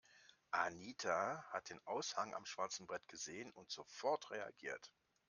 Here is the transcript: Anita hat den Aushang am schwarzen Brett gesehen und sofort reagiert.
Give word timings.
Anita 0.51 1.45
hat 1.51 1.69
den 1.69 1.79
Aushang 1.85 2.33
am 2.33 2.43
schwarzen 2.47 2.87
Brett 2.87 3.07
gesehen 3.07 3.51
und 3.51 3.69
sofort 3.69 4.31
reagiert. 4.31 4.91